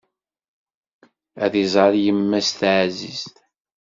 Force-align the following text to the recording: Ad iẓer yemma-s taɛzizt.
Ad 1.43 1.53
iẓer 1.63 1.93
yemma-s 2.03 2.49
taɛzizt. 2.59 3.35